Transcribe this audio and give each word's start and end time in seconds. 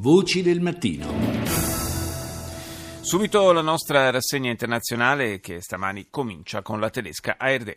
Voci 0.00 0.42
del 0.42 0.60
mattino. 0.60 1.08
Subito 3.00 3.50
la 3.50 3.62
nostra 3.62 4.10
rassegna 4.10 4.48
internazionale 4.48 5.40
che 5.40 5.60
stamani 5.60 6.06
comincia 6.08 6.62
con 6.62 6.78
la 6.78 6.88
tedesca 6.88 7.34
ARD. 7.36 7.76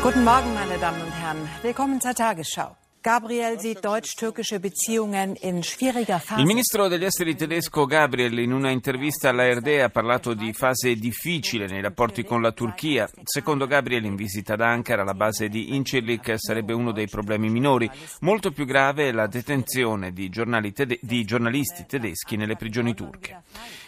Guten 0.00 0.22
Morgen, 0.22 0.54
meine 0.54 0.78
Damen 0.78 1.02
und 1.02 1.12
Herren. 1.20 1.48
Willkommen 1.62 2.00
zur 2.00 2.14
Tagesschau. 2.14 2.83
Gabriel 3.04 3.60
sieht 3.60 3.84
deutsch-türkische 3.84 4.60
Beziehungen 4.60 5.36
in 5.42 5.62
schwieriger 5.62 6.18
Phase. 6.18 6.40
Il 6.40 6.46
ministro 6.46 6.88
degli 6.88 7.04
esteri 7.04 7.36
tedesco 7.36 7.84
Gabriel 7.84 8.38
in 8.38 8.50
una 8.50 8.70
intervista 8.70 9.28
all'ARD 9.28 9.66
ha 9.82 9.90
parlato 9.90 10.32
di 10.32 10.54
fase 10.54 10.94
difficile 10.94 11.66
nei 11.66 11.82
rapporti 11.82 12.24
con 12.24 12.40
la 12.40 12.52
Turchia. 12.52 13.06
Secondo 13.24 13.66
Gabriel 13.66 14.06
in 14.06 14.16
visita 14.16 14.54
ad 14.54 14.62
Ankara 14.62 15.04
la 15.04 15.12
base 15.12 15.50
di 15.50 15.74
Incirlik 15.74 16.32
sarebbe 16.38 16.72
uno 16.72 16.92
dei 16.92 17.06
problemi 17.06 17.50
minori. 17.50 17.90
Molto 18.20 18.52
più 18.52 18.64
grave 18.64 19.08
è 19.08 19.12
la 19.12 19.26
detenzione 19.26 20.10
di, 20.10 20.30
tede- 20.72 20.98
di 21.02 21.24
giornalisti 21.26 21.84
tedeschi 21.84 22.36
nelle 22.36 22.56
prigioni 22.56 22.94
turche. 22.94 23.42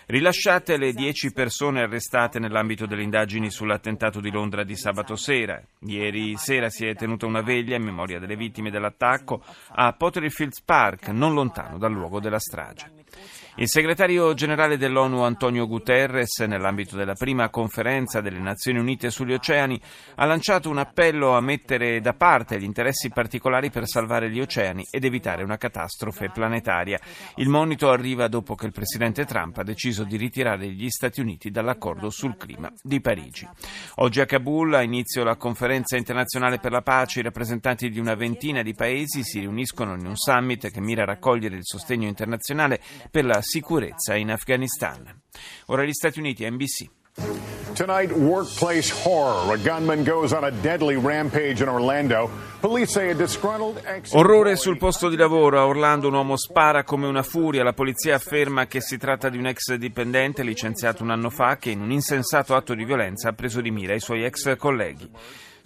Rilasciate 0.08 0.76
le 0.76 0.92
dieci 0.92 1.32
persone 1.32 1.82
arrestate 1.82 2.38
nell'ambito 2.38 2.86
delle 2.86 3.02
indagini 3.02 3.50
sull'attentato 3.50 4.20
di 4.20 4.30
Londra 4.30 4.62
di 4.62 4.76
sabato 4.76 5.16
sera. 5.16 5.60
Ieri 5.80 6.36
sera 6.36 6.70
si 6.70 6.86
è 6.86 6.94
tenuta 6.94 7.26
una 7.26 7.40
veglia 7.40 7.74
in 7.74 7.82
memoria 7.82 8.20
delle 8.20 8.36
vittime 8.36 8.70
dell'attacco 8.70 9.42
a 9.70 9.92
Pottery 9.94 10.30
Fields 10.30 10.62
Park, 10.62 11.08
non 11.08 11.34
lontano 11.34 11.76
dal 11.76 11.90
luogo 11.90 12.20
della 12.20 12.38
strage. 12.38 13.04
Il 13.58 13.70
segretario 13.70 14.34
generale 14.34 14.76
dell'ONU 14.76 15.22
Antonio 15.22 15.66
Guterres, 15.66 16.40
nell'ambito 16.40 16.94
della 16.94 17.14
prima 17.14 17.48
conferenza 17.48 18.20
delle 18.20 18.38
Nazioni 18.38 18.78
Unite 18.78 19.08
sugli 19.08 19.32
oceani, 19.32 19.80
ha 20.16 20.26
lanciato 20.26 20.68
un 20.68 20.76
appello 20.76 21.34
a 21.34 21.40
mettere 21.40 22.02
da 22.02 22.12
parte 22.12 22.60
gli 22.60 22.64
interessi 22.64 23.08
particolari 23.08 23.70
per 23.70 23.88
salvare 23.88 24.28
gli 24.28 24.40
oceani 24.40 24.86
ed 24.90 25.04
evitare 25.04 25.42
una 25.42 25.56
catastrofe 25.56 26.28
planetaria. 26.28 27.00
Il 27.36 27.48
monito 27.48 27.88
arriva 27.88 28.28
dopo 28.28 28.54
che 28.54 28.66
il 28.66 28.72
presidente 28.72 29.24
Trump 29.24 29.56
ha 29.56 29.62
deciso 29.62 30.04
di 30.04 30.18
ritirare 30.18 30.68
gli 30.68 30.90
Stati 30.90 31.22
Uniti 31.22 31.50
dall'accordo 31.50 32.10
sul 32.10 32.36
clima 32.36 32.70
di 32.82 33.00
Parigi. 33.00 33.48
Oggi 33.96 34.20
a 34.20 34.26
Kabul 34.26 34.74
ha 34.74 34.82
inizio 34.82 35.24
la 35.24 35.36
conferenza 35.36 35.96
internazionale 35.96 36.58
per 36.58 36.72
la 36.72 36.82
pace. 36.82 37.20
I 37.20 37.22
rappresentanti 37.22 37.88
di 37.88 38.00
una 38.00 38.16
ventina 38.16 38.60
di 38.60 38.74
paesi 38.74 39.22
si 39.24 39.38
riuniscono 39.40 39.94
in 39.94 40.04
un 40.04 40.16
summit 40.16 40.70
che 40.70 40.80
mira 40.82 41.04
a 41.04 41.06
raccogliere 41.06 41.56
il 41.56 41.64
sostegno 41.64 42.06
internazionale 42.06 42.80
per 43.10 43.24
la 43.24 43.44
sicurezza 43.46 44.16
in 44.16 44.30
Afghanistan. 44.30 45.22
Ora 45.66 45.84
gli 45.84 45.92
Stati 45.92 46.18
Uniti, 46.18 46.48
NBC. 46.48 46.90
Tonight, 47.74 48.10
workplace 48.10 48.90
horror. 48.90 49.52
A 49.52 49.56
gunman 49.56 50.02
goes 50.02 50.32
on 50.32 50.44
a 50.44 50.50
deadly 50.50 50.96
rampage 50.96 51.62
in 51.62 51.68
Orlando. 51.68 52.28
Police 52.60 52.92
say 52.92 53.10
a 53.10 53.14
disgruntled 53.14 53.80
ex. 53.84 54.12
Orrore 54.12 54.56
sul 54.56 54.76
posto 54.76 55.08
di 55.08 55.16
lavoro. 55.16 55.58
A 55.58 55.66
Orlando 55.66 56.08
un 56.08 56.14
uomo 56.14 56.36
spara 56.36 56.84
come 56.84 57.06
una 57.06 57.22
furia. 57.22 57.62
La 57.62 57.72
polizia 57.72 58.16
afferma 58.16 58.66
che 58.66 58.80
si 58.80 58.98
tratta 58.98 59.28
di 59.28 59.38
un 59.38 59.46
ex 59.46 59.74
dipendente 59.74 60.42
licenziato 60.42 61.02
un 61.02 61.10
anno 61.10 61.30
fa 61.30 61.56
che 61.56 61.70
in 61.70 61.80
un 61.80 61.90
insensato 61.90 62.54
atto 62.54 62.74
di 62.74 62.84
violenza 62.84 63.28
ha 63.28 63.32
preso 63.32 63.60
di 63.60 63.70
mira 63.70 63.94
i 63.94 64.00
suoi 64.00 64.24
ex 64.24 64.56
colleghi. 64.56 65.10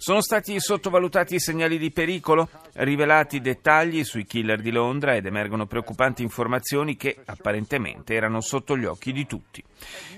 Sono 0.01 0.21
stati 0.21 0.59
sottovalutati 0.59 1.35
i 1.35 1.39
segnali 1.39 1.77
di 1.77 1.91
pericolo, 1.91 2.49
rivelati 2.73 3.39
dettagli 3.39 4.03
sui 4.03 4.25
killer 4.25 4.59
di 4.59 4.71
Londra 4.71 5.13
ed 5.13 5.27
emergono 5.27 5.67
preoccupanti 5.67 6.23
informazioni 6.23 6.97
che 6.97 7.19
apparentemente 7.23 8.15
erano 8.15 8.41
sotto 8.41 8.75
gli 8.75 8.85
occhi 8.85 9.11
di 9.11 9.27
tutti. 9.27 9.63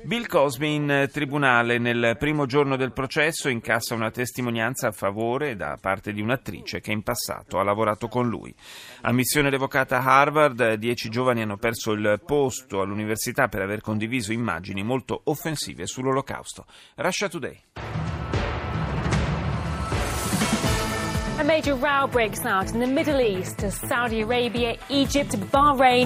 Bill 0.04 0.26
Cosby 0.26 0.76
in 0.76 1.10
tribunale 1.12 1.80
nel 1.80 2.16
primo 2.18 2.46
giorno 2.46 2.78
del 2.78 2.94
processo 2.94 3.50
incassa 3.50 3.94
una 3.94 4.10
testimonianza 4.10 4.88
a 4.88 4.94
favore 4.94 5.58
da 5.58 5.78
parte 5.82 6.14
di 6.14 6.22
un'attrice 6.22 6.80
che 6.80 6.94
in 6.94 7.04
passato 7.04 7.60
ha 7.60 7.64
lavorato 7.64 8.08
con 8.08 8.30
lui. 8.30 8.56
A 9.02 9.12
missione 9.12 9.50
revocata 9.50 9.98
a 9.98 10.22
Harvard, 10.22 10.76
dieci 10.76 11.10
giovani 11.10 11.42
hanno 11.42 11.58
perso 11.58 11.92
il 11.92 12.22
posto 12.26 12.80
all'università 12.80 13.50
per 13.50 13.62
aver 13.62 13.82
condiviso 13.82 14.32
immagini 14.32 14.82
molto 14.82 15.20
offensive 15.26 15.86
sull'olocausto. 15.86 16.66
Russia 16.96 17.28
Today. 17.28 18.03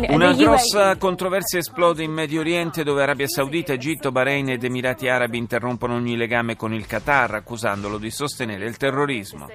Una 0.10 0.34
grossa 0.34 0.96
controversia 0.98 1.60
esplode 1.60 2.02
in 2.02 2.12
Medio 2.12 2.40
Oriente 2.40 2.84
dove 2.84 3.04
Arabia 3.04 3.28
Saudita, 3.28 3.74
Egitto, 3.74 4.12
Bahrain 4.12 4.50
ed 4.50 4.64
Emirati 4.64 5.08
Arabi 5.08 5.38
interrompono 5.38 5.94
ogni 5.94 6.18
legame 6.18 6.56
con 6.56 6.74
il 6.74 6.88
Qatar 6.88 7.36
accusandolo 7.36 8.00
di 8.00 8.10
sostenere 8.10 8.66
il 8.66 8.78
terrorismo. 8.78 9.48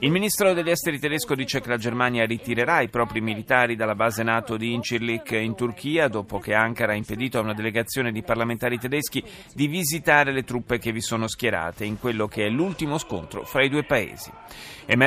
Il 0.00 0.10
ministro 0.10 0.54
degli 0.54 0.70
esteri 0.70 0.98
tedesco 0.98 1.36
dice 1.36 1.60
che 1.60 1.68
la 1.68 1.76
Germania 1.76 2.26
ritirerà 2.26 2.80
i 2.80 2.88
propri 2.88 3.20
militari 3.20 3.76
dalla 3.76 3.94
base 3.94 4.24
NATO 4.24 4.56
di 4.56 4.72
Incirlik 4.72 5.30
in 5.32 5.54
Turchia 5.54 6.08
dopo 6.08 6.40
che 6.40 6.52
Ankara 6.52 6.94
ha 6.94 6.96
impedito 6.96 7.38
a 7.38 7.42
una 7.42 7.54
delegazione 7.54 8.10
di 8.10 8.22
parlamentari 8.24 8.76
tedeschi 8.76 9.22
di 9.54 9.68
visitare 9.68 10.32
le 10.32 10.42
truppe 10.42 10.78
che 10.78 10.90
vi 10.90 11.00
sono 11.00 11.28
schierate 11.28 11.84
in 11.84 12.00
quello 12.00 12.26
che 12.26 12.46
è 12.46 12.48
l'ultimo 12.48 12.98
scontro 12.98 13.44
fra 13.44 13.62
i 13.62 13.68
due 13.68 13.84
paesi. 13.84 14.30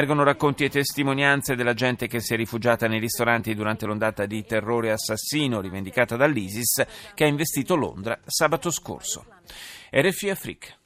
Emergono 0.06 0.24
racconti 0.24 0.64
e 0.64 0.70
testimonianze 0.70 1.56
della 1.56 1.74
gente 1.74 2.06
che 2.06 2.20
si 2.20 2.36
è 2.36 2.38
rifugiata 2.38 2.88
nei 2.88 3.00
ristoranti 3.00 3.56
durante 3.56 3.88
l'ondata 3.88 4.28
di 4.28 4.46
terrore 4.46 4.92
assassino 4.92 5.62
rivendicata 5.62 6.16
dall'ISIS 6.16 6.86
che 7.16 7.24
ha 7.24 7.28
investito 7.28 7.76
Londra 7.76 8.20
sabato 8.24 8.70
scorso. 8.70 9.26
RFI 9.92 10.30
Afrique. 10.30 10.78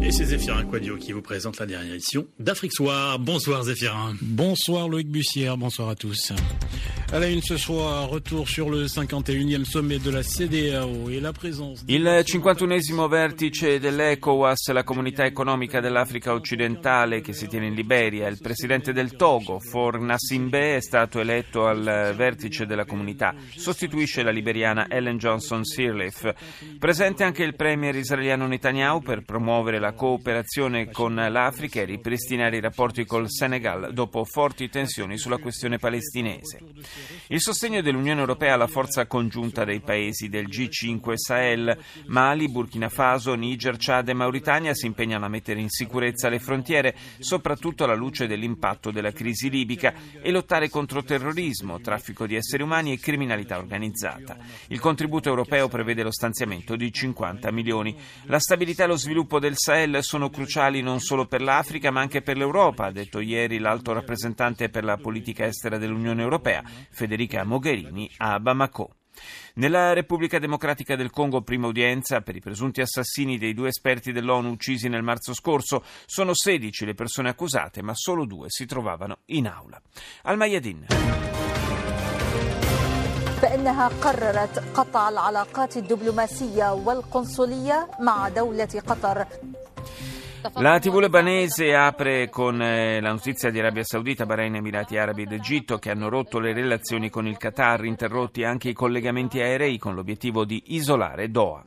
Et 0.00 0.10
c'est 0.10 0.24
Zéphirin 0.24 0.64
Quadio 0.64 0.96
qui 0.96 1.12
vous 1.12 1.20
présente 1.20 1.58
la 1.58 1.66
dernière 1.66 1.92
édition 1.92 2.26
d'Afrique 2.38 2.72
Soir. 2.72 3.18
Bonsoir 3.18 3.64
Zéphirin. 3.64 4.16
Bonsoir 4.22 4.88
Loïc 4.88 5.10
Bussière, 5.10 5.58
bonsoir 5.58 5.90
à 5.90 5.94
tous. 5.94 6.32
À 7.10 7.18
la 7.18 7.26
une 7.26 7.40
ce 7.40 7.56
soir, 7.56 8.06
retour 8.10 8.46
sur 8.46 8.68
le 8.68 8.84
51e 8.84 9.64
sommet 9.64 9.98
de 9.98 10.10
la 10.10 10.22
CDAO 10.22 11.08
et 11.08 11.20
la 11.20 11.32
présence... 11.32 11.82
Il 11.86 12.04
51esimo 12.04 13.08
vertice 13.08 13.80
dell'ECOWAS, 13.80 14.70
la 14.72 14.84
comunità 14.84 15.24
economica 15.24 15.80
dell'Africa 15.80 16.34
occidentale 16.34 17.22
che 17.22 17.32
si 17.32 17.48
tiene 17.48 17.68
in 17.68 17.74
Liberia. 17.74 18.28
Il 18.28 18.36
presidente 18.42 18.92
del 18.92 19.16
Togo, 19.16 19.58
For 19.58 19.98
Nassimbe, 19.98 20.76
è 20.76 20.82
stato 20.82 21.18
eletto 21.18 21.66
al 21.66 22.12
vertice 22.14 22.66
della 22.66 22.84
comunità. 22.84 23.34
Sostituisce 23.56 24.22
la 24.22 24.30
liberiana 24.30 24.86
Ellen 24.90 25.16
Johnson 25.16 25.64
Sirleaf. 25.64 26.34
Presente 26.78 27.24
anche 27.24 27.42
il 27.42 27.56
premier 27.56 27.96
israeliano 27.96 28.46
Netanyahu 28.46 29.00
per 29.00 29.22
promuovere 29.22 29.78
la 29.78 29.92
cooperazione 29.92 30.90
con 30.90 31.14
l'Africa 31.14 31.80
e 31.80 31.86
ripristinare 31.86 32.58
i 32.58 32.60
rapporti 32.60 33.06
col 33.06 33.30
Senegal 33.30 33.94
dopo 33.94 34.24
forti 34.24 34.68
tensioni 34.68 35.16
sulla 35.16 35.38
questione 35.38 35.78
palestinese. 35.78 36.58
Il 37.28 37.40
sostegno 37.40 37.82
dell'Unione 37.82 38.20
Europea 38.20 38.54
alla 38.54 38.66
forza 38.66 39.06
congiunta 39.06 39.64
dei 39.64 39.80
paesi 39.80 40.28
del 40.28 40.48
G5 40.48 41.14
Sahel, 41.14 41.76
Mali, 42.06 42.48
Burkina 42.50 42.88
Faso, 42.88 43.34
Niger, 43.34 43.76
Chad 43.78 44.08
e 44.08 44.14
Mauritania 44.14 44.74
si 44.74 44.86
impegnano 44.86 45.26
a 45.26 45.28
mettere 45.28 45.60
in 45.60 45.68
sicurezza 45.68 46.28
le 46.28 46.38
frontiere, 46.38 46.94
soprattutto 47.18 47.84
alla 47.84 47.94
luce 47.94 48.26
dell'impatto 48.26 48.90
della 48.90 49.12
crisi 49.12 49.50
libica, 49.50 49.92
e 50.20 50.30
lottare 50.30 50.68
contro 50.68 51.02
terrorismo, 51.02 51.80
traffico 51.80 52.26
di 52.26 52.34
esseri 52.34 52.62
umani 52.62 52.92
e 52.92 52.98
criminalità 52.98 53.58
organizzata. 53.58 54.36
Il 54.68 54.80
contributo 54.80 55.28
europeo 55.28 55.68
prevede 55.68 56.02
lo 56.02 56.10
stanziamento 56.10 56.76
di 56.76 56.92
50 56.92 57.50
milioni. 57.52 57.96
La 58.24 58.38
stabilità 58.38 58.84
e 58.84 58.86
lo 58.86 58.96
sviluppo 58.96 59.38
del 59.38 59.56
Sahel 59.56 60.02
sono 60.02 60.30
cruciali 60.30 60.80
non 60.80 61.00
solo 61.00 61.26
per 61.26 61.42
l'Africa 61.42 61.90
ma 61.90 62.00
anche 62.00 62.22
per 62.22 62.36
l'Europa, 62.36 62.86
ha 62.86 62.92
detto 62.92 63.20
ieri 63.20 63.58
l'alto 63.58 63.92
rappresentante 63.92 64.68
per 64.68 64.84
la 64.84 64.96
politica 64.96 65.44
estera 65.44 65.78
dell'Unione 65.78 66.22
Europea, 66.22 66.62
Federica 66.89 67.43
Mogherini, 67.43 68.09
a 68.17 68.39
Bamako. 68.39 68.95
Nella 69.55 69.93
Repubblica 69.93 70.39
Democratica 70.39 70.95
del 70.95 71.11
Congo, 71.11 71.41
prima 71.41 71.67
udienza 71.67 72.21
per 72.21 72.35
i 72.35 72.39
presunti 72.39 72.81
assassini 72.81 73.37
dei 73.37 73.53
due 73.53 73.67
esperti 73.67 74.11
dell'ONU 74.11 74.49
uccisi 74.49 74.89
nel 74.89 75.03
marzo 75.03 75.33
scorso. 75.33 75.83
Sono 76.05 76.33
16 76.33 76.85
le 76.85 76.93
persone 76.95 77.29
accusate, 77.29 77.81
ma 77.83 77.93
solo 77.93 78.25
due 78.25 78.47
si 78.49 78.65
trovavano 78.65 79.19
in 79.25 79.47
aula. 79.47 79.81
Al 80.23 80.37
Mayadin. 80.37 80.85
فإنها 83.43 83.87
قررت 83.87 84.59
قطع 84.73 85.09
العلاقات 85.09 85.77
الدبلوماسية 85.77 86.73
والقنصلية 86.73 87.87
مع 87.99 88.29
دولة 88.29 88.81
قطر 88.87 89.25
la 90.54 90.78
TV 90.78 90.98
lebanese 90.98 91.74
apre 91.74 92.28
con 92.28 92.60
eh, 92.62 93.00
la 93.00 93.10
notizia 93.10 93.50
di 93.50 93.58
Arabia 93.58 93.82
Saudita, 93.82 94.24
Bahrain, 94.24 94.54
Emirati 94.54 94.96
Arabi 94.96 95.22
ed 95.22 95.32
Egitto 95.32 95.78
che 95.78 95.90
hanno 95.90 96.08
rotto 96.08 96.38
le 96.38 96.52
relazioni 96.52 97.10
con 97.10 97.26
il 97.26 97.36
Qatar, 97.36 97.84
interrotti 97.84 98.44
anche 98.44 98.68
i 98.68 98.72
collegamenti 98.72 99.40
aerei 99.40 99.78
con 99.78 99.94
l'obiettivo 99.94 100.44
di 100.44 100.62
isolare 100.66 101.30
Doha. 101.30 101.64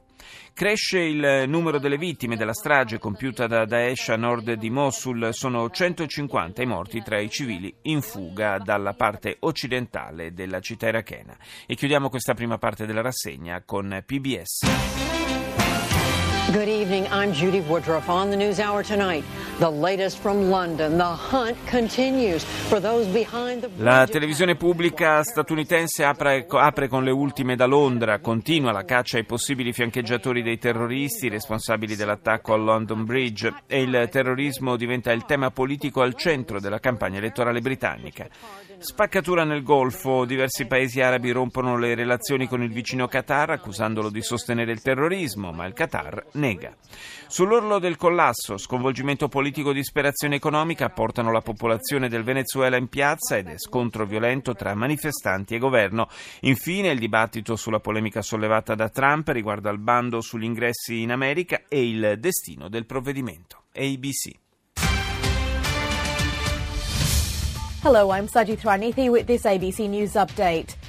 Cresce 0.54 1.00
il 1.00 1.46
numero 1.48 1.80
delle 1.80 1.98
vittime 1.98 2.36
della 2.36 2.54
strage 2.54 3.00
compiuta 3.00 3.48
da 3.48 3.66
Daesh 3.66 4.10
a 4.10 4.16
nord 4.16 4.54
di 4.54 4.70
Mosul. 4.70 5.30
Sono 5.32 5.70
150 5.70 6.62
i 6.62 6.66
morti 6.66 7.02
tra 7.02 7.20
i 7.20 7.30
civili 7.30 7.74
in 7.84 8.02
fuga 8.02 8.58
dalla 8.60 8.94
parte 8.94 9.38
occidentale 9.40 10.34
della 10.34 10.60
città 10.60 10.88
irachena. 10.88 11.36
E 11.66 11.76
chiudiamo 11.76 12.10
questa 12.10 12.34
prima 12.34 12.58
parte 12.58 12.86
della 12.86 13.02
rassegna 13.02 13.64
con 13.66 14.04
PBS. 14.06 15.41
Good 16.50 16.68
evening. 16.68 17.08
I'm 17.12 17.32
Judy 17.32 17.62
Woodruff 17.62 18.10
on 18.10 18.30
the 18.30 18.36
News 18.36 18.60
Hour 18.60 18.84
tonight. 18.84 19.24
La 23.76 24.08
televisione 24.08 24.56
pubblica 24.56 25.22
statunitense 25.22 26.04
apre, 26.04 26.48
apre, 26.50 26.88
con 26.88 27.04
le 27.04 27.12
ultime 27.12 27.56
da 27.56 27.68
Londra, 27.68 28.18
continua 28.18 28.72
la 28.72 28.86
caccia 28.86 29.18
ai 29.18 29.24
possibili 29.24 29.72
fiancheggiatori 29.72 30.42
dei 30.42 30.58
terroristi 30.58 31.30
responsabili 31.30 31.96
dell'attacco 31.96 32.56
al 32.56 32.64
London 32.64 33.06
Bridge. 33.06 33.54
E 33.68 33.84
il 33.84 34.08
terrorismo 34.10 34.78
diventa 34.78 35.12
il 35.12 35.26
tema 35.26 35.52
politico 35.52 36.02
al 36.02 36.16
centro 36.16 36.60
della 36.60 36.80
campagna 36.80 37.20
elettorale 37.20 37.62
britannica. 37.62 38.28
Spaccatura 38.80 39.44
nel 39.44 39.62
Golfo, 39.62 40.26
diversi 40.26 40.66
paesi 40.66 41.02
arabi 41.02 41.30
rompono 41.30 41.78
le 41.78 41.94
relazioni 41.94 42.48
con 42.48 42.64
il 42.64 42.72
vicino 42.72 43.08
Qatar 43.08 43.52
accusandolo 43.52 44.10
di 44.10 44.24
sostenere 44.24 44.72
il 44.72 44.82
terrorismo, 44.82 45.52
ma 45.52 45.68
il 45.68 45.74
Qatar 45.74 46.26
nega. 46.32 46.74
Sull'orlo 47.32 47.80
del 47.80 47.96
collasso, 47.96 48.58
sconvolgimento 48.58 49.30
politico 49.30 49.72
e 49.72 49.74
disperazione 49.74 50.36
economica 50.36 50.90
portano 50.90 51.32
la 51.32 51.40
popolazione 51.40 52.10
del 52.10 52.24
Venezuela 52.24 52.76
in 52.76 52.90
piazza 52.90 53.38
ed 53.38 53.48
è 53.48 53.58
scontro 53.58 54.06
violento 54.06 54.54
tra 54.54 54.76
manifestanti 54.76 55.56
e 55.56 55.58
governo. 55.58 56.10
Infine 56.42 56.90
il 56.90 57.00
dibattito 57.00 57.56
sulla 57.56 57.80
polemica 57.80 58.22
sollevata 58.22 58.76
da 58.76 58.90
Trump 58.90 59.30
riguardo 59.30 59.70
al 59.70 59.80
bando 59.80 60.20
sugli 60.20 60.44
ingressi 60.44 61.04
in 61.04 61.12
America 61.12 61.62
e 61.70 61.88
il 61.88 62.18
destino 62.20 62.68
del 62.68 62.86
provvedimento. 62.86 63.64
ABC. 63.76 64.38
Hello, 67.82 68.14
I'm 68.14 68.28
Sajid 68.28 68.60
Ranithi 68.62 69.08
with 69.08 69.26
this 69.26 69.46
ABC 69.46 69.88
News 69.88 70.16
Update. 70.16 70.81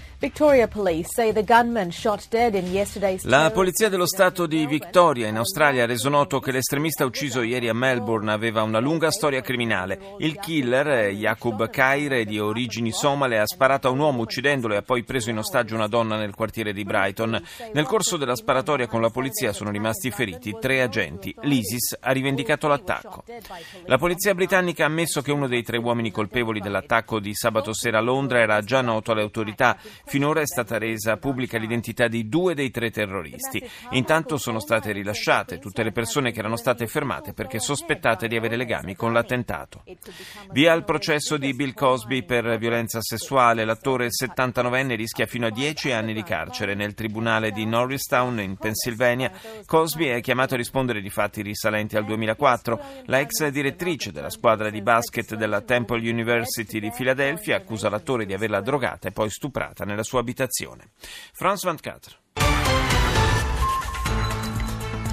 La 3.25 3.51
polizia 3.51 3.89
dello 3.89 4.07
Stato 4.07 4.47
di 4.47 4.65
Victoria 4.67 5.27
in 5.27 5.37
Australia 5.37 5.83
ha 5.83 5.87
reso 5.87 6.09
noto 6.09 6.39
che 6.39 6.53
l'estremista 6.53 7.05
ucciso 7.05 7.43
ieri 7.43 7.69
a 7.69 7.75
Melbourne 7.75 8.31
aveva 8.31 8.63
una 8.63 8.79
lunga 8.79 9.11
storia 9.11 9.41
criminale. 9.41 10.15
Il 10.19 10.39
killer, 10.39 11.11
Jakub 11.11 11.69
Kaire, 11.69 12.25
di 12.25 12.39
origini 12.39 12.93
somale, 12.93 13.41
ha 13.41 13.47
sparato 13.47 13.89
a 13.89 13.91
un 13.91 13.99
uomo 13.99 14.23
uccidendolo 14.23 14.75
e 14.75 14.77
ha 14.77 14.83
poi 14.83 15.03
preso 15.03 15.31
in 15.31 15.39
ostaggio 15.39 15.75
una 15.75 15.89
donna 15.89 16.17
nel 16.17 16.37
quartiere 16.37 16.73
di 16.73 16.85
Brighton. 16.85 17.43
Nel 17.73 17.87
corso 17.87 18.17
della 18.17 18.37
sparatoria 18.37 18.87
con 18.87 19.01
la 19.01 19.11
polizia 19.11 19.53
sono 19.53 19.71
rimasti 19.71 20.13
feriti 20.13 20.57
tre 20.61 20.83
agenti. 20.83 21.35
L'ISIS 21.41 21.97
ha 21.99 22.13
rivendicato 22.13 22.69
l'attacco. 22.69 23.25
La 23.87 23.99
polizia 23.99 24.35
britannica 24.35 24.85
ha 24.85 24.87
ammesso 24.87 25.21
che 25.21 25.33
uno 25.33 25.49
dei 25.49 25.65
tre 25.65 25.79
uomini 25.79 26.13
colpevoli 26.13 26.61
dell'attacco 26.61 27.19
di 27.19 27.35
sabato 27.35 27.75
sera 27.75 27.99
a 27.99 28.03
Londra 28.03 28.39
era 28.39 28.61
già 28.61 28.83
noto 28.83 29.11
alle 29.11 29.23
autorità. 29.23 29.77
Finora 30.13 30.43
è 30.43 30.47
stata 30.47 30.77
resa 30.77 31.17
pubblica 31.17 31.57
l'identità 31.57 32.07
di 32.07 32.29
due 32.29 32.55
dei 32.55 32.71
tre 32.71 32.91
terroristi. 32.91 33.67
Intanto 33.93 34.37
sono 34.37 34.61
state 34.61 34.93
rilasciate 34.93 35.59
tutte 35.59 35.83
le 35.83 35.91
persone 35.91 36.33
che 36.33 36.41
erano 36.41 36.57
state 36.57 36.87
fermate 36.87 37.33
perché 37.33 37.59
sospettate 37.59 38.29
di 38.29 38.37
avere 38.37 38.57
legami 38.57 38.95
con 38.95 39.15
l'attentato. 39.15 39.85
Via 40.51 40.75
al 40.75 40.85
processo 40.85 41.39
di 41.39 41.55
Bill 41.55 41.73
Cosby 41.73 42.27
per 42.27 42.59
violenza 42.59 43.01
sessuale. 43.01 43.65
L'attore 43.65 44.09
79enne 44.09 44.97
rischia 44.97 45.25
fino 45.25 45.47
a 45.47 45.51
10 45.51 45.93
anni 45.93 46.13
di 46.13 46.23
carcere. 46.23 46.75
Nel 46.75 46.93
tribunale 46.93 47.51
di 47.51 47.65
Norristown, 47.65 48.39
in 48.41 48.59
Pennsylvania, 48.59 49.33
Cosby 49.65 50.09
è 50.09 50.21
chiamato 50.21 50.53
a 50.53 50.59
rispondere 50.59 51.01
di 51.01 51.09
fatti 51.09 51.41
risalenti 51.41 51.97
al 51.97 52.05
2004. 52.05 52.81
La 53.07 53.21
ex 53.21 53.49
direttrice 53.49 54.13
della 54.13 54.29
squadra 54.29 54.69
di 54.69 54.83
basket 54.83 55.37
della 55.37 55.63
Temple 55.63 56.07
University 56.07 56.81
di 56.81 56.91
Filadelfia 56.91 57.57
accusa 57.57 57.89
l'attore 57.89 58.27
di 58.27 58.35
averla 58.35 58.61
drogata 58.61 59.09
e 59.09 59.13
poi 59.13 59.31
stuprata 59.31 59.87
nella 59.87 60.01
sua 60.03 60.21
abitazione. 60.21 60.91
France 61.33 61.67
24. 61.67 62.21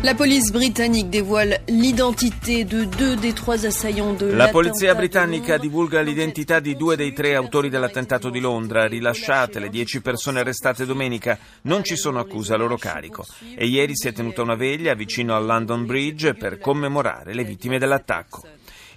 La 0.02 0.16
police 0.16 0.50
britannique 0.52 1.10
dévoile 1.10 1.62
l'identité 1.68 2.64
de 2.64 2.86
deux 2.86 3.18
des 3.18 3.34
trois 3.34 3.66
assaillants 3.66 4.14
de 4.14 4.28
La 4.28 4.48
polizia 4.48 4.96
britannica 4.96 5.58
divulga 5.58 6.00
l'identità 6.00 6.62
di 6.62 6.78
due 6.78 6.96
dei 6.96 7.12
tre 7.12 7.36
autori 7.36 7.68
dell'attentato 7.68 8.30
di 8.30 8.40
Londra, 8.40 8.88
rilasciate 8.88 9.60
le 9.60 9.68
dieci 9.68 10.00
persone 10.00 10.40
arrestate 10.40 10.86
domenica. 10.86 11.38
Non 11.64 11.84
ci 11.84 11.98
sono 11.98 12.20
accuse 12.20 12.54
a 12.54 12.56
loro 12.56 12.78
carico. 12.78 13.26
E 13.58 13.66
ieri 13.66 13.98
si 13.98 14.08
è 14.08 14.14
tenuta 14.14 14.42
una 14.42 14.56
veglia 14.56 14.94
vicino 14.94 15.36
al 15.36 15.46
London 15.46 15.86
Bridge 15.86 16.34
per 16.34 16.60
commemorare 16.60 17.34
le 17.34 17.44
vittime 17.44 17.78
dell'attacco. 17.78 18.44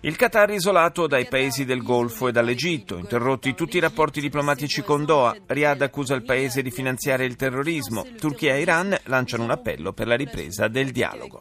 Il 0.05 0.17
Qatar 0.17 0.51
isolato 0.51 1.07
dai 1.07 1.27
paesi 1.27 1.65
del 1.65 1.81
Golfo 1.81 2.27
e 2.27 2.33
dall'Egitto, 2.33 2.99
interrotti 2.99 3.55
tutti 3.55 3.77
i 3.77 3.81
rapporti 3.81 4.21
diplomatici 4.21 4.83
con 4.83 5.05
Doha, 5.05 5.37
Riyadh 5.47 5.83
accusa 5.83 6.17
il 6.17 6.25
paese 6.25 6.61
di 6.61 6.73
finanziare 6.73 7.25
il 7.25 7.37
terrorismo, 7.37 8.05
Turchia 8.19 8.57
e 8.57 8.63
Iran 8.63 8.99
lanciano 9.05 9.45
un 9.45 9.53
appello 9.53 9.93
per 9.93 10.09
la 10.09 10.17
ripresa 10.17 10.67
del 10.67 10.91
dialogo. 10.91 11.39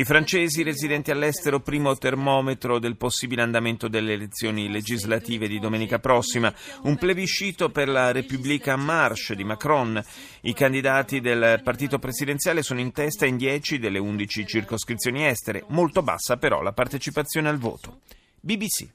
I 0.00 0.04
francesi 0.04 0.62
residenti 0.62 1.10
all'estero 1.10 1.60
primo 1.60 1.94
termometro 1.94 2.78
del 2.78 2.96
possibile 2.96 3.42
andamento 3.42 3.86
delle 3.86 4.14
elezioni 4.14 4.70
legislative 4.70 5.46
di 5.46 5.58
domenica 5.58 5.98
prossima, 5.98 6.50
un 6.84 6.96
plebiscito 6.96 7.68
per 7.68 7.86
la 7.86 8.10
Repubblica 8.10 8.76
marche 8.76 9.36
di 9.36 9.44
Macron. 9.44 10.02
I 10.40 10.54
candidati 10.54 11.20
del 11.20 11.60
partito 11.62 11.98
presidenziale 11.98 12.62
sono 12.62 12.80
in 12.80 12.92
testa 12.92 13.26
in 13.26 13.36
10 13.36 13.78
delle 13.78 13.98
11 13.98 14.46
circoscrizioni 14.46 15.26
estere, 15.26 15.64
molto 15.68 16.00
bassa 16.00 16.38
però 16.38 16.62
la 16.62 16.72
partecipazione 16.72 17.50
al 17.50 17.58
voto. 17.58 17.98
BBC. 18.40 18.88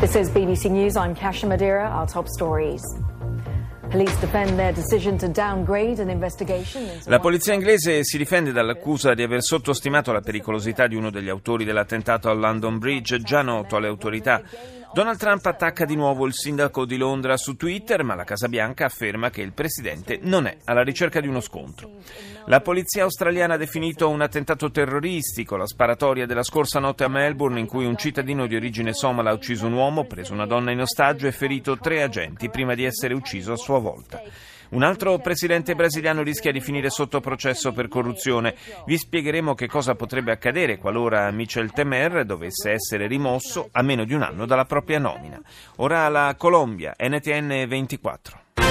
This 0.00 0.16
is 0.16 0.28
BBC 0.30 0.64
News, 0.64 0.96
I'm 0.96 1.14
Kasia 1.14 1.46
Madeira, 1.46 1.96
our 1.96 2.10
top 2.10 2.26
stories. 2.26 2.82
La 7.04 7.20
polizia 7.20 7.54
inglese 7.54 8.02
si 8.04 8.18
difende 8.18 8.52
dall'accusa 8.52 9.14
di 9.14 9.22
aver 9.22 9.42
sottostimato 9.42 10.12
la 10.12 10.20
pericolosità 10.20 10.86
di 10.86 10.96
uno 10.96 11.10
degli 11.10 11.28
autori 11.28 11.64
dell'attentato 11.64 12.28
al 12.28 12.38
London 12.38 12.78
Bridge, 12.78 13.20
già 13.20 13.42
noto 13.42 13.76
alle 13.76 13.88
autorità. 13.88 14.42
Donald 14.94 15.18
Trump 15.18 15.44
attacca 15.44 15.84
di 15.84 15.96
nuovo 15.96 16.24
il 16.24 16.34
sindaco 16.34 16.84
di 16.84 16.96
Londra 16.96 17.36
su 17.36 17.56
Twitter, 17.56 18.04
ma 18.04 18.14
la 18.14 18.22
Casa 18.22 18.46
Bianca 18.46 18.84
afferma 18.84 19.28
che 19.28 19.40
il 19.42 19.52
presidente 19.52 20.20
non 20.22 20.46
è 20.46 20.58
alla 20.66 20.84
ricerca 20.84 21.20
di 21.20 21.26
uno 21.26 21.40
scontro. 21.40 21.94
La 22.46 22.60
polizia 22.60 23.02
australiana 23.02 23.54
ha 23.54 23.56
definito 23.56 24.08
un 24.08 24.20
attentato 24.20 24.70
terroristico 24.70 25.56
la 25.56 25.66
sparatoria 25.66 26.26
della 26.26 26.44
scorsa 26.44 26.78
notte 26.78 27.02
a 27.02 27.08
Melbourne 27.08 27.58
in 27.58 27.66
cui 27.66 27.86
un 27.86 27.96
cittadino 27.96 28.46
di 28.46 28.54
origine 28.54 28.92
somala 28.92 29.30
ha 29.30 29.34
ucciso 29.34 29.66
un 29.66 29.72
uomo, 29.72 30.04
preso 30.04 30.32
una 30.32 30.46
donna 30.46 30.70
in 30.70 30.82
ostaggio 30.82 31.26
e 31.26 31.32
ferito 31.32 31.76
tre 31.76 32.04
agenti 32.04 32.48
prima 32.48 32.76
di 32.76 32.84
essere 32.84 33.14
ucciso 33.14 33.50
a 33.50 33.56
sua 33.56 33.80
volta. 33.80 34.22
Un 34.74 34.82
altro 34.82 35.18
presidente 35.18 35.76
brasiliano 35.76 36.22
rischia 36.22 36.50
di 36.50 36.60
finire 36.60 36.90
sotto 36.90 37.20
processo 37.20 37.70
per 37.72 37.86
corruzione. 37.86 38.56
Vi 38.84 38.98
spiegheremo 38.98 39.54
che 39.54 39.68
cosa 39.68 39.94
potrebbe 39.94 40.32
accadere 40.32 40.78
qualora 40.78 41.30
Michel 41.30 41.70
Temer 41.70 42.24
dovesse 42.24 42.72
essere 42.72 43.06
rimosso 43.06 43.68
a 43.70 43.82
meno 43.82 44.04
di 44.04 44.14
un 44.14 44.22
anno 44.22 44.46
dalla 44.46 44.64
propria 44.64 44.98
nomina. 44.98 45.40
Ora 45.76 46.08
la 46.08 46.34
Colombia, 46.36 46.92
NTN 46.98 47.66
24. 47.68 48.63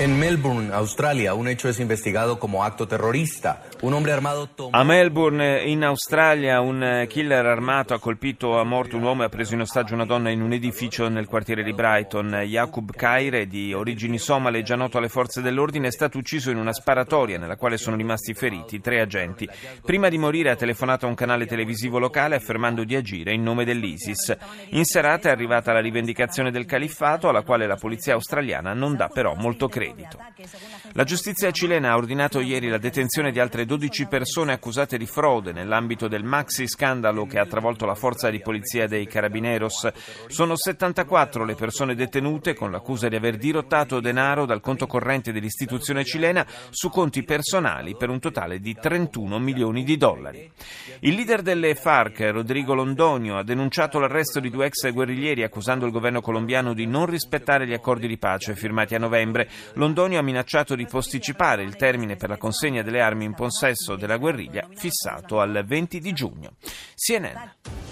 En 0.00 0.16
Melbourne, 0.16 0.72
Australia, 0.72 1.34
un 1.34 1.48
hecho 1.48 1.68
es 1.68 1.80
investigado 1.80 2.38
como 2.38 2.62
acto 2.62 2.86
terrorista. 2.86 3.64
Un 3.82 3.94
hombre 3.94 4.12
armado 4.12 4.46
tomó... 4.46 4.70
A 4.72 4.84
Melbourne, 4.84 5.64
in 5.66 5.82
Australia, 5.82 6.60
un 6.60 7.04
killer 7.08 7.44
armato 7.44 7.94
ha 7.94 7.98
colpito 7.98 8.60
a 8.60 8.64
morte 8.64 8.94
un 8.94 9.02
uomo 9.02 9.22
e 9.22 9.26
ha 9.26 9.28
preso 9.28 9.54
in 9.54 9.62
ostaggio 9.62 9.94
una 9.94 10.04
donna 10.04 10.30
in 10.30 10.40
un 10.40 10.52
edificio 10.52 11.08
nel 11.08 11.26
quartiere 11.26 11.64
di 11.64 11.72
Brighton. 11.72 12.42
Jakub 12.44 12.92
Kaire, 12.92 13.48
di 13.48 13.74
origini 13.74 14.18
somale, 14.18 14.62
già 14.62 14.76
noto 14.76 14.98
alle 14.98 15.08
forze 15.08 15.42
dell'ordine, 15.42 15.88
è 15.88 15.90
stato 15.90 16.16
ucciso 16.16 16.52
in 16.52 16.58
una 16.58 16.72
sparatoria 16.72 17.36
nella 17.36 17.56
quale 17.56 17.76
sono 17.76 17.96
rimasti 17.96 18.34
feriti 18.34 18.80
tre 18.80 19.00
agenti. 19.00 19.48
Prima 19.84 20.08
di 20.08 20.16
morire 20.16 20.50
ha 20.50 20.56
telefonato 20.56 21.06
a 21.06 21.08
un 21.08 21.16
canale 21.16 21.44
televisivo 21.44 21.98
locale 21.98 22.36
affermando 22.36 22.84
di 22.84 22.94
agire 22.94 23.32
in 23.32 23.42
nome 23.42 23.64
dell'ISIS. 23.64 24.36
In 24.70 24.84
serata 24.84 25.28
è 25.28 25.32
arrivata 25.32 25.72
la 25.72 25.80
rivendicazione 25.80 26.52
del 26.52 26.66
califfato, 26.66 27.28
alla 27.28 27.42
quale 27.42 27.66
la 27.66 27.74
polizia 27.74 28.14
australiana 28.14 28.74
non 28.74 28.94
dà 28.94 29.08
però 29.08 29.34
molto 29.34 29.66
credito 29.66 29.86
credito. 29.92 30.18
La 30.92 31.04
giustizia 31.04 31.50
cilena 31.50 31.92
ha 31.92 31.96
ordinato 31.96 32.40
ieri 32.40 32.68
la 32.68 32.78
detenzione 32.78 33.32
di 33.32 33.40
altre 33.40 33.64
12 33.64 34.06
persone 34.06 34.52
accusate 34.52 34.98
di 34.98 35.06
frode 35.06 35.52
nell'ambito 35.52 36.08
del 36.08 36.24
maxi 36.24 36.66
scandalo 36.66 37.26
che 37.26 37.38
ha 37.38 37.46
travolto 37.46 37.86
la 37.86 37.94
forza 37.94 38.30
di 38.30 38.40
polizia 38.40 38.86
dei 38.86 39.06
Carabineros. 39.06 39.88
Sono 40.28 40.56
74 40.56 41.44
le 41.44 41.54
persone 41.54 41.94
detenute 41.94 42.54
con 42.54 42.70
l'accusa 42.70 43.08
di 43.08 43.16
aver 43.16 43.36
dirottato 43.36 44.00
denaro 44.00 44.46
dal 44.46 44.60
conto 44.60 44.86
corrente 44.86 45.32
dell'istituzione 45.32 46.04
cilena 46.04 46.46
su 46.70 46.88
conti 46.90 47.22
personali 47.24 47.96
per 47.96 48.08
un 48.08 48.20
totale 48.20 48.60
di 48.60 48.74
31 48.74 49.38
milioni 49.38 49.84
di 49.84 49.96
dollari. 49.96 50.50
Il 51.00 51.14
leader 51.14 51.42
delle 51.42 51.74
FARC, 51.74 52.20
Rodrigo 52.32 52.74
Londonio, 52.74 53.36
ha 53.36 53.44
denunciato 53.44 53.98
l'arresto 53.98 54.40
di 54.40 54.50
due 54.50 54.66
ex 54.66 54.90
guerriglieri 54.92 55.42
accusando 55.42 55.86
il 55.86 55.92
governo 55.92 56.20
colombiano 56.20 56.74
di 56.74 56.86
non 56.86 57.06
rispettare 57.06 57.66
gli 57.66 57.72
accordi 57.72 58.06
di 58.06 58.18
pace 58.18 58.54
firmati 58.54 58.94
a 58.94 58.98
novembre. 58.98 59.48
Londonio 59.78 60.18
ha 60.18 60.22
minacciato 60.22 60.74
di 60.74 60.86
posticipare 60.86 61.62
il 61.62 61.76
termine 61.76 62.16
per 62.16 62.28
la 62.28 62.36
consegna 62.36 62.82
delle 62.82 63.00
armi 63.00 63.24
in 63.24 63.34
possesso 63.34 63.94
della 63.94 64.16
guerriglia 64.16 64.66
fissato 64.74 65.40
al 65.40 65.62
20 65.64 66.00
di 66.00 66.12
giugno. 66.12 66.56
CNN. 66.96 67.87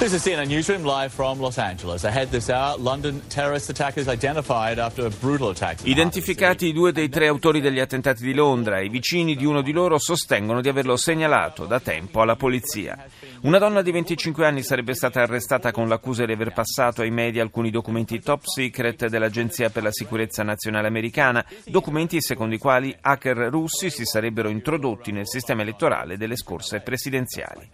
This 0.00 0.14
is 0.14 0.24
CNN 0.24 0.46
Newsroom 0.46 0.82
live 0.82 1.12
from 1.12 1.38
Los 1.40 1.58
Angeles. 1.58 2.04
Ahead 2.04 2.30
this 2.30 2.48
hour, 2.48 2.74
London 2.78 3.20
terrorist 3.28 3.68
attackers 3.68 4.08
identified 4.08 4.78
after 4.78 5.04
a 5.04 5.10
brutal 5.10 5.50
attack. 5.50 5.80
Identificati 5.82 6.72
due 6.72 6.90
dei 6.90 7.10
tre 7.10 7.26
autori 7.26 7.60
degli 7.60 7.80
attentati 7.80 8.24
di 8.24 8.32
Londra, 8.32 8.80
i 8.80 8.88
vicini 8.88 9.36
di 9.36 9.44
uno 9.44 9.60
di 9.60 9.72
loro 9.72 9.98
sostengono 9.98 10.62
di 10.62 10.70
averlo 10.70 10.96
segnalato 10.96 11.66
da 11.66 11.80
tempo 11.80 12.22
alla 12.22 12.34
polizia. 12.34 12.96
Una 13.42 13.58
donna 13.58 13.82
di 13.82 13.90
25 13.90 14.46
anni 14.46 14.62
sarebbe 14.62 14.94
stata 14.94 15.20
arrestata 15.20 15.70
con 15.70 15.86
l'accusa 15.86 16.24
di 16.24 16.32
aver 16.32 16.54
passato 16.54 17.02
ai 17.02 17.10
media 17.10 17.42
alcuni 17.42 17.70
documenti 17.70 18.20
top 18.20 18.44
secret 18.46 19.06
dell'Agenzia 19.08 19.68
per 19.68 19.82
la 19.82 19.92
sicurezza 19.92 20.42
nazionale 20.42 20.88
americana, 20.88 21.44
documenti 21.66 22.22
secondo 22.22 22.54
i 22.54 22.58
quali 22.58 22.96
hacker 22.98 23.36
russi 23.50 23.90
si 23.90 24.06
sarebbero 24.06 24.48
introdotti 24.48 25.12
nel 25.12 25.28
sistema 25.28 25.60
elettorale 25.60 26.16
delle 26.16 26.36
scorse 26.36 26.80
presidenziali. 26.80 27.68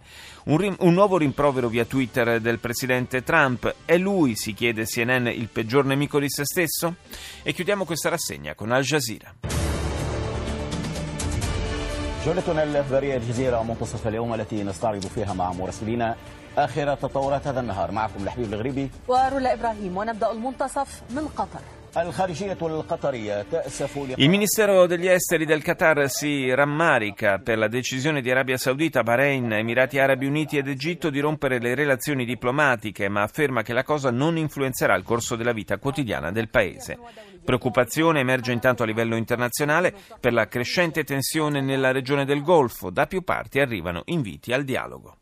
Un, 0.46 0.56
rim- 0.58 0.76
un 0.80 0.94
nuovo 0.94 1.18
rimprovero 1.18 1.68
via 1.68 1.84
Twitter 1.84 2.40
del 2.40 2.58
presidente 2.58 3.22
Trump. 3.22 3.74
È 3.84 3.96
lui, 3.96 4.34
si 4.36 4.54
chiede 4.54 4.84
CNN, 4.84 5.26
il 5.28 5.48
peggior 5.48 5.84
nemico 5.84 6.18
di 6.18 6.28
se 6.28 6.44
stesso? 6.44 6.94
E 7.42 7.52
chiudiamo 7.52 7.84
questa 7.84 8.08
rassegna 8.08 8.54
con 8.54 8.72
Al 8.72 8.82
Jazeera. 8.82 9.34
جولتنا 12.26 12.62
الإخبارية 12.62 13.16
الجزيرة 13.16 13.62
منتصف 13.62 14.06
اليوم 14.06 14.34
التي 14.34 14.62
نستعرض 14.62 15.06
فيها 15.06 15.32
مع 15.34 15.52
مراسلينا 15.52 16.16
آخر 16.58 16.94
تطورات 16.94 17.46
هذا 17.46 17.60
النهار 17.60 17.90
معكم 17.90 18.22
الحبيب 18.22 18.52
الغريبي 18.52 18.90
ورولا 19.08 19.52
إبراهيم 19.52 19.96
ونبدأ 19.96 20.30
المنتصف 20.32 21.02
من 21.10 21.28
قطر 21.28 21.60
il 24.17 24.29
Ministero 24.29 24.85
degli 24.85 25.07
Esteri 25.07 25.45
del 25.45 25.63
Qatar 25.63 26.07
si 26.07 26.53
rammarica 26.53 27.39
per 27.39 27.57
la 27.57 27.67
decisione 27.67 28.21
di 28.21 28.29
Arabia 28.29 28.57
Saudita, 28.57 29.01
Bahrain, 29.01 29.51
Emirati 29.51 29.97
Arabi 29.97 30.27
Uniti 30.27 30.57
ed 30.57 30.67
Egitto 30.67 31.09
di 31.09 31.19
rompere 31.19 31.57
le 31.57 31.73
relazioni 31.73 32.23
diplomatiche, 32.23 33.09
ma 33.09 33.23
afferma 33.23 33.63
che 33.63 33.73
la 33.73 33.83
cosa 33.83 34.11
non 34.11 34.37
influenzerà 34.37 34.93
il 34.93 35.03
corso 35.03 35.35
della 35.35 35.53
vita 35.53 35.79
quotidiana 35.79 36.31
del 36.31 36.49
paese. 36.49 36.99
Preoccupazione 37.43 38.19
emerge 38.19 38.51
intanto 38.51 38.83
a 38.83 38.85
livello 38.85 39.15
internazionale 39.15 39.91
per 40.19 40.33
la 40.33 40.47
crescente 40.47 41.03
tensione 41.03 41.61
nella 41.61 41.91
regione 41.91 42.25
del 42.25 42.43
Golfo. 42.43 42.91
Da 42.91 43.07
più 43.07 43.23
parti 43.23 43.59
arrivano 43.59 44.03
inviti 44.05 44.53
al 44.53 44.63
dialogo. 44.63 45.17